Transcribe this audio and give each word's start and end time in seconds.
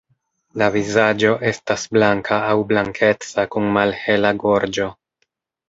La 0.61 0.69
vizaĝo 0.75 1.33
estas 1.49 1.83
blanka 1.99 2.41
aŭ 2.47 2.57
blankeca 2.73 3.47
kun 3.55 3.71
malhela 3.79 4.35
gorĝo. 4.49 4.93